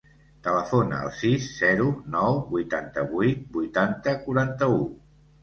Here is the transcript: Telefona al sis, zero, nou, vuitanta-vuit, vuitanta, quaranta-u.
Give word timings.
Telefona 0.45 1.01
al 1.07 1.11
sis, 1.17 1.49
zero, 1.57 1.85
nou, 2.15 2.39
vuitanta-vuit, 2.55 3.45
vuitanta, 3.59 4.17
quaranta-u. 4.27 4.83